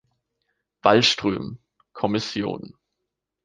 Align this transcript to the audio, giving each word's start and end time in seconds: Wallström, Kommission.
Wallström, 0.81 1.59
Kommission. 1.93 2.73